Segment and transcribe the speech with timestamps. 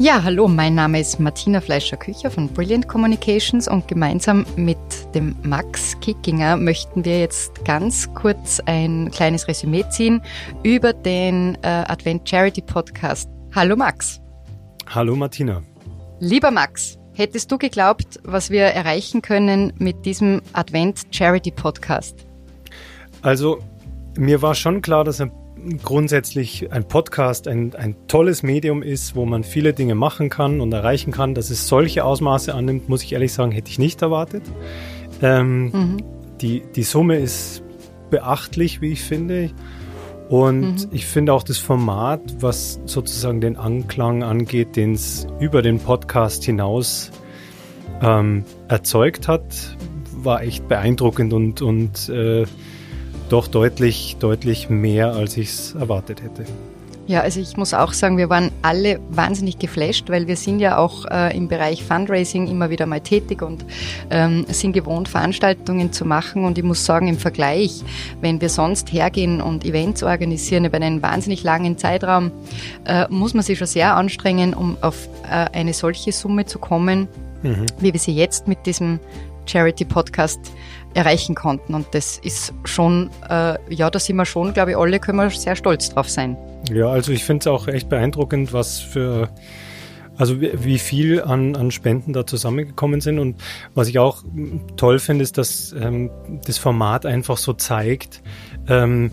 [0.00, 4.78] Ja, hallo, mein Name ist Martina Fleischer-Kücher von Brilliant Communications und gemeinsam mit
[5.12, 10.22] dem Max Kickinger möchten wir jetzt ganz kurz ein kleines Resümee ziehen
[10.62, 13.28] über den äh, Advent Charity Podcast.
[13.52, 14.20] Hallo Max.
[14.86, 15.62] Hallo Martina.
[16.20, 22.24] Lieber Max, hättest du geglaubt, was wir erreichen können mit diesem Advent Charity Podcast?
[23.22, 23.58] Also,
[24.16, 25.32] mir war schon klar, dass ein
[25.76, 30.72] grundsätzlich ein Podcast ein, ein tolles Medium ist, wo man viele Dinge machen kann und
[30.72, 31.34] erreichen kann.
[31.34, 34.42] Dass es solche Ausmaße annimmt, muss ich ehrlich sagen, hätte ich nicht erwartet.
[35.20, 35.96] Ähm, mhm.
[36.40, 37.62] die, die Summe ist
[38.10, 39.50] beachtlich, wie ich finde.
[40.28, 40.90] Und mhm.
[40.90, 46.44] ich finde auch das Format, was sozusagen den Anklang angeht, den es über den Podcast
[46.44, 47.10] hinaus
[48.02, 49.76] ähm, erzeugt hat,
[50.12, 52.44] war echt beeindruckend und, und äh,
[53.28, 56.44] doch deutlich, deutlich mehr, als ich es erwartet hätte.
[57.08, 60.76] Ja, also ich muss auch sagen, wir waren alle wahnsinnig geflasht, weil wir sind ja
[60.76, 63.64] auch äh, im Bereich Fundraising immer wieder mal tätig und
[64.10, 66.44] ähm, sind gewohnt, Veranstaltungen zu machen.
[66.44, 67.82] Und ich muss sagen, im Vergleich,
[68.20, 72.30] wenn wir sonst hergehen und Events organisieren über einen wahnsinnig langen Zeitraum,
[72.84, 77.08] äh, muss man sich schon sehr anstrengen, um auf äh, eine solche Summe zu kommen,
[77.42, 77.64] mhm.
[77.80, 79.00] wie wir sie jetzt mit diesem
[79.48, 80.40] Charity-Podcast
[80.94, 81.74] erreichen konnten.
[81.74, 85.30] Und das ist schon, äh, ja, da sind wir schon, glaube ich, alle können wir
[85.30, 86.36] sehr stolz drauf sein.
[86.72, 89.28] Ja, also ich finde es auch echt beeindruckend, was für,
[90.16, 93.18] also wie viel an, an Spenden da zusammengekommen sind.
[93.18, 93.36] Und
[93.74, 94.24] was ich auch
[94.76, 96.10] toll finde, ist, dass ähm,
[96.44, 98.22] das Format einfach so zeigt,
[98.68, 99.10] ähm,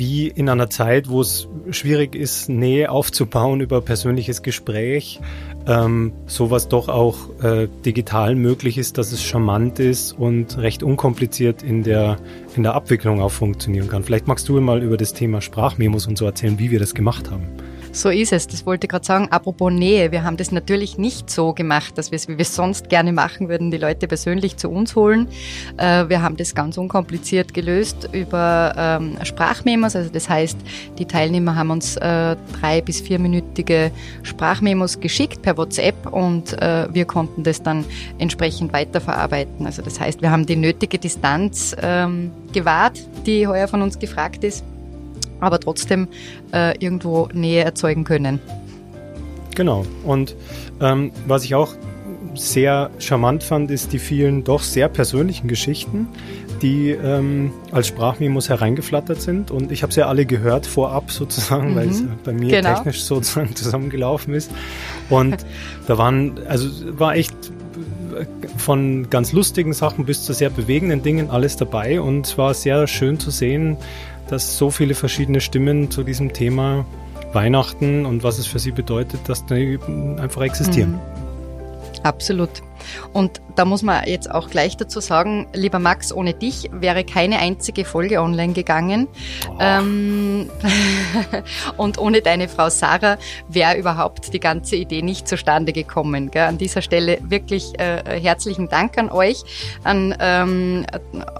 [0.00, 5.20] wie in einer Zeit, wo es schwierig ist, Nähe aufzubauen über persönliches Gespräch,
[5.66, 11.62] ähm, sowas doch auch äh, digital möglich ist, dass es charmant ist und recht unkompliziert
[11.62, 12.16] in der,
[12.56, 14.02] in der Abwicklung auch funktionieren kann.
[14.02, 17.30] Vielleicht magst du mal über das Thema Sprachmemos und so erzählen, wie wir das gemacht
[17.30, 17.46] haben.
[17.92, 18.46] So ist es.
[18.46, 19.28] Das wollte ich gerade sagen.
[19.30, 20.12] Apropos Nähe.
[20.12, 23.12] Wir haben das natürlich nicht so gemacht, dass wir es, wie wir es sonst gerne
[23.12, 25.26] machen würden, die Leute persönlich zu uns holen.
[25.76, 29.96] Äh, wir haben das ganz unkompliziert gelöst über ähm, Sprachmemos.
[29.96, 30.56] Also das heißt,
[30.98, 33.90] die Teilnehmer haben uns äh, drei bis vierminütige
[34.22, 37.84] Sprachmemos geschickt per WhatsApp und äh, wir konnten das dann
[38.18, 39.66] entsprechend weiterverarbeiten.
[39.66, 44.44] Also das heißt, wir haben die nötige Distanz ähm, gewahrt, die heuer von uns gefragt
[44.44, 44.64] ist
[45.40, 46.08] aber trotzdem
[46.52, 48.40] äh, irgendwo Nähe erzeugen können.
[49.54, 49.84] Genau.
[50.04, 50.36] Und
[50.80, 51.74] ähm, was ich auch
[52.34, 56.08] sehr charmant fand, ist die vielen doch sehr persönlichen Geschichten,
[56.62, 59.50] die ähm, als Sprachmemos hereingeflattert sind.
[59.50, 61.76] Und ich habe sie ja alle gehört vorab sozusagen, mhm.
[61.76, 62.74] weil es bei mir genau.
[62.74, 64.50] technisch sozusagen zusammengelaufen ist.
[65.08, 65.36] Und
[65.86, 66.68] da waren, also
[66.98, 67.34] war echt
[68.56, 72.86] von ganz lustigen Sachen bis zu sehr bewegenden Dingen alles dabei und es war sehr
[72.86, 73.76] schön zu sehen,
[74.30, 76.86] dass so viele verschiedene Stimmen zu diesem Thema
[77.32, 79.78] Weihnachten und was es für sie bedeutet, dass die
[80.18, 80.92] einfach existieren.
[80.92, 81.29] Mhm.
[82.02, 82.62] Absolut.
[83.12, 87.38] Und da muss man jetzt auch gleich dazu sagen, lieber Max, ohne dich wäre keine
[87.38, 89.08] einzige Folge online gegangen.
[89.48, 89.56] Oh.
[89.60, 90.50] Ähm,
[91.76, 93.18] und ohne deine Frau Sarah
[93.48, 96.30] wäre überhaupt die ganze Idee nicht zustande gekommen.
[96.30, 96.44] Gell?
[96.44, 99.42] An dieser Stelle wirklich äh, herzlichen Dank an euch,
[99.84, 100.86] an ähm,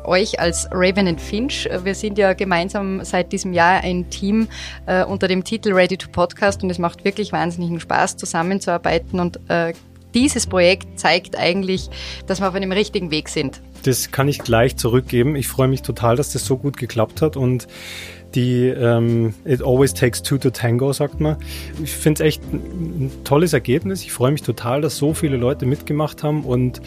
[0.05, 1.69] euch als Raven and Finch.
[1.83, 4.49] Wir sind ja gemeinsam seit diesem Jahr ein Team
[4.87, 9.41] äh, unter dem Titel Ready to Podcast und es macht wirklich wahnsinnigen Spaß, zusammenzuarbeiten und
[9.49, 9.73] äh,
[10.15, 11.89] dieses Projekt zeigt eigentlich,
[12.27, 13.61] dass wir auf einem richtigen Weg sind.
[13.85, 15.37] Das kann ich gleich zurückgeben.
[15.37, 17.67] Ich freue mich total, dass das so gut geklappt hat und
[18.35, 21.37] die ähm, It always takes two to tango, sagt man.
[21.83, 24.03] Ich finde es echt ein tolles Ergebnis.
[24.03, 26.81] Ich freue mich total, dass so viele Leute mitgemacht haben und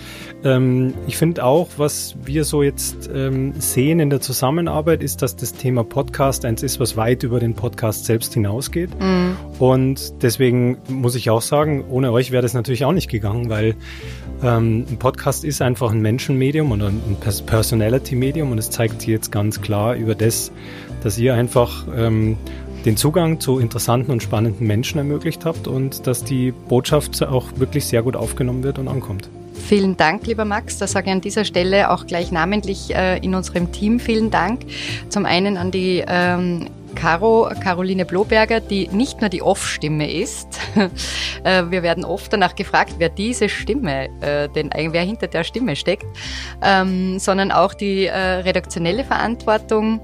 [0.44, 5.36] ähm, ich finde auch, was wir so jetzt ähm, sehen in der Zusammenarbeit, ist, dass
[5.36, 8.90] das Thema Podcast eins ist, was weit über den Podcast selbst hinausgeht.
[9.00, 9.36] Mhm.
[9.60, 13.76] Und deswegen muss ich auch sagen, ohne euch wäre das natürlich auch nicht gegangen, weil
[14.44, 19.32] ähm, ein Podcast ist einfach ein Menschenmedium oder ein Personality-Medium und es zeigt sich jetzt
[19.32, 20.52] ganz klar über das,
[21.04, 22.38] dass ihr einfach ähm,
[22.86, 27.86] den Zugang zu interessanten und spannenden Menschen ermöglicht habt und dass die Botschaft auch wirklich
[27.86, 29.30] sehr gut aufgenommen wird und ankommt.
[29.54, 30.78] Vielen Dank, lieber Max.
[30.80, 34.62] Da sage ich an dieser Stelle auch gleich namentlich äh, in unserem Team vielen Dank.
[35.10, 40.60] Zum einen an die ähm, Caro, Caroline Bloberger, die nicht nur die Off-Stimme ist.
[41.44, 45.76] Äh, wir werden oft danach gefragt, wer diese Stimme, äh, denn wer hinter der Stimme
[45.76, 46.06] steckt,
[46.62, 50.00] ähm, sondern auch die äh, redaktionelle Verantwortung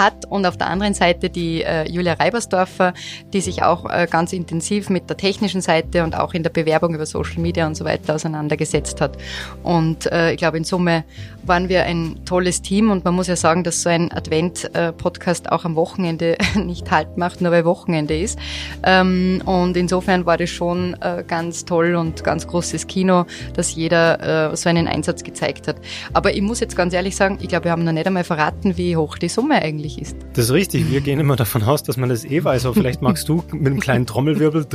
[0.00, 2.94] hat und auf der anderen Seite die äh, Julia Reibersdorfer,
[3.32, 6.94] die sich auch äh, ganz intensiv mit der technischen Seite und auch in der Bewerbung
[6.94, 9.16] über Social Media und so weiter auseinandergesetzt hat.
[9.62, 11.04] Und äh, ich glaube, in Summe
[11.42, 15.64] waren wir ein tolles Team und man muss ja sagen, dass so ein Advent-Podcast auch
[15.64, 18.38] am Wochenende nicht halt macht, nur weil Wochenende ist.
[18.82, 24.52] Ähm, und insofern war das schon äh, ganz toll und ganz großes Kino, dass jeder
[24.52, 25.76] äh, so einen Einsatz gezeigt hat.
[26.12, 28.76] Aber ich muss jetzt ganz ehrlich sagen, ich glaube, wir haben noch nicht einmal verraten,
[28.76, 30.16] wie hoch die Summe eigentlich ist.
[30.34, 30.90] Das ist richtig.
[30.90, 32.66] Wir gehen immer davon aus, dass man das eh weiß.
[32.66, 34.66] Aber vielleicht magst du mit einem kleinen Trommelwirbel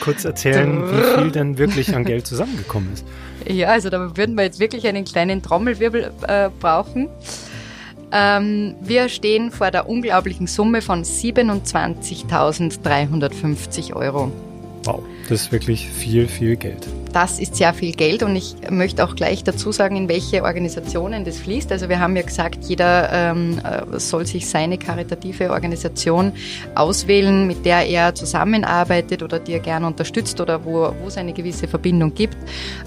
[0.00, 3.04] kurz erzählen, wie viel denn wirklich an Geld zusammengekommen ist.
[3.48, 7.08] Ja, also da würden wir jetzt wirklich einen kleinen Trommelwirbel äh, brauchen.
[8.12, 14.30] Ähm, wir stehen vor der unglaublichen Summe von 27.350 Euro.
[14.84, 16.86] Wow, das ist wirklich viel, viel Geld.
[17.12, 21.24] Das ist sehr viel Geld und ich möchte auch gleich dazu sagen, in welche Organisationen
[21.24, 21.70] das fließt.
[21.72, 26.32] Also wir haben ja gesagt, jeder ähm, äh, soll sich seine karitative Organisation
[26.74, 31.32] auswählen, mit der er zusammenarbeitet oder die er gerne unterstützt oder wo, wo es eine
[31.32, 32.36] gewisse Verbindung gibt.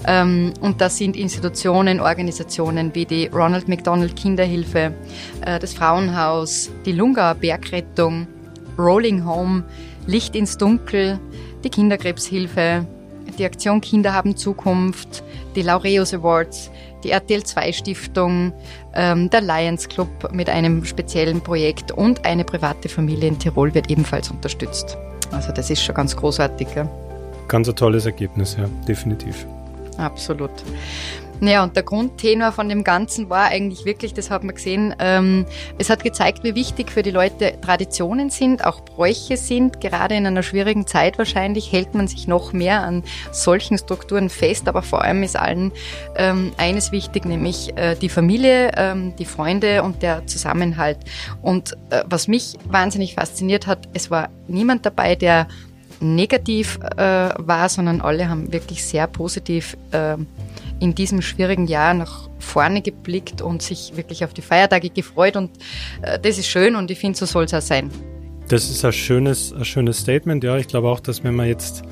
[0.06, 4.94] Ähm, und das sind Institutionen, Organisationen wie die Ronald McDonald Kinderhilfe,
[5.44, 8.26] äh, das Frauenhaus, die Lungauer Bergrettung,
[8.78, 9.64] Rolling Home,
[10.06, 11.18] Licht ins Dunkel,
[11.64, 12.86] die Kinderkrebshilfe,
[13.38, 15.24] die Aktion Kinder haben Zukunft,
[15.56, 16.70] die Laureus Awards,
[17.02, 18.52] die RTL 2 Stiftung,
[18.94, 23.90] ähm, der Lions Club mit einem speziellen Projekt und eine private Familie in Tirol wird
[23.90, 24.96] ebenfalls unterstützt.
[25.32, 26.68] Also das ist schon ganz großartig.
[26.76, 26.88] Ja.
[27.48, 29.46] Ganz ein tolles Ergebnis, ja, definitiv.
[29.96, 30.50] Absolut.
[31.46, 35.44] Ja, und der Grundtenor von dem Ganzen war eigentlich wirklich, das hat man gesehen, ähm,
[35.78, 39.80] es hat gezeigt, wie wichtig für die Leute Traditionen sind, auch Bräuche sind.
[39.80, 44.68] Gerade in einer schwierigen Zeit wahrscheinlich hält man sich noch mehr an solchen Strukturen fest,
[44.68, 45.72] aber vor allem ist allen
[46.16, 50.98] ähm, eines wichtig, nämlich äh, die Familie, ähm, die Freunde und der Zusammenhalt.
[51.42, 55.46] Und äh, was mich wahnsinnig fasziniert hat, es war niemand dabei, der
[56.00, 60.16] negativ äh, war, sondern alle haben wirklich sehr positiv äh,
[60.84, 65.34] in diesem schwierigen Jahr nach vorne geblickt und sich wirklich auf die Feiertage gefreut.
[65.34, 65.50] Und
[66.02, 67.90] äh, das ist schön und ich finde, so soll es auch sein.
[68.48, 70.44] Das ist ein schönes, ein schönes Statement.
[70.44, 71.82] Ja, ich glaube auch, dass wenn man jetzt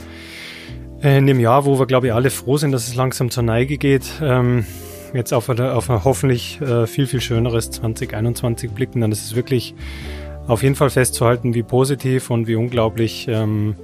[1.03, 3.45] äh, in dem Jahr, wo wir, glaube ich, alle froh sind, dass es langsam zur
[3.45, 4.67] Neige geht, ähm,
[5.15, 9.35] jetzt auf, eine, auf ein hoffentlich äh, viel, viel schöneres 2021 blicken, dann ist es
[9.35, 9.75] wirklich
[10.47, 13.77] auf jeden Fall festzuhalten, wie positiv und wie unglaublich ähm,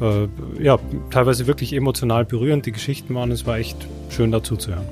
[0.00, 0.28] äh,
[0.62, 0.78] ja,
[1.10, 3.30] teilweise wirklich emotional berührend die Geschichten waren.
[3.30, 3.76] Es war echt
[4.10, 4.86] schön dazu zu hören.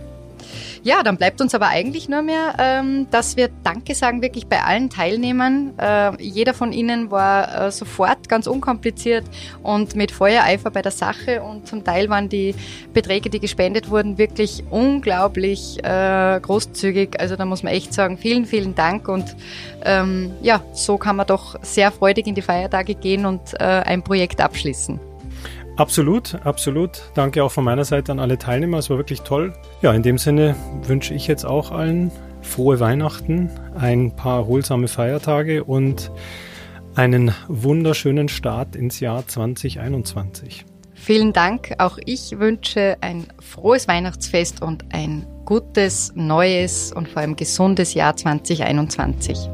[0.84, 4.62] Ja, dann bleibt uns aber eigentlich nur mehr, ähm, dass wir Danke sagen wirklich bei
[4.62, 5.72] allen Teilnehmern.
[5.78, 9.24] Äh, jeder von ihnen war äh, sofort ganz unkompliziert
[9.62, 12.54] und mit Feuereifer bei der Sache und zum Teil waren die
[12.92, 17.18] Beträge, die gespendet wurden, wirklich unglaublich äh, großzügig.
[17.18, 19.36] Also da muss man echt sagen, vielen, vielen Dank und
[19.86, 24.04] ähm, ja, so kann man doch sehr freudig in die Feiertage gehen und äh, ein
[24.04, 25.13] Projekt abschließen.
[25.76, 27.10] Absolut, absolut.
[27.14, 28.78] Danke auch von meiner Seite an alle Teilnehmer.
[28.78, 29.52] Es war wirklich toll.
[29.82, 30.54] Ja, in dem Sinne
[30.84, 32.12] wünsche ich jetzt auch allen
[32.42, 36.12] frohe Weihnachten, ein paar erholsame Feiertage und
[36.94, 40.64] einen wunderschönen Start ins Jahr 2021.
[40.94, 41.74] Vielen Dank.
[41.78, 48.16] Auch ich wünsche ein frohes Weihnachtsfest und ein gutes, neues und vor allem gesundes Jahr
[48.16, 49.50] 2021.